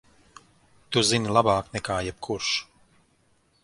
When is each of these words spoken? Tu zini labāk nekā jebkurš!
Tu 0.95 1.03
zini 1.11 1.37
labāk 1.37 1.71
nekā 1.77 2.01
jebkurš! 2.09 2.53